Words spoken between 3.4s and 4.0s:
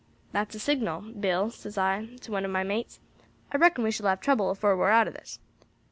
'I reckon we